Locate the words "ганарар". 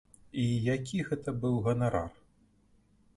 1.67-2.11